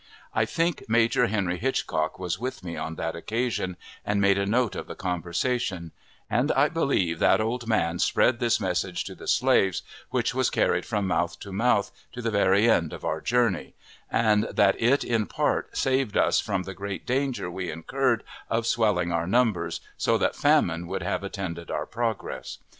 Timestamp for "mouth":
11.05-11.39, 11.51-11.91